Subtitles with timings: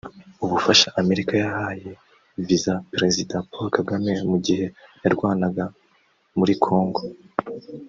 [0.43, 1.91] Ubufasha America yaheye
[2.45, 4.65] vise president Paul kagame mu gihe
[5.03, 5.63] yarwanaga
[6.37, 7.01] muri Congo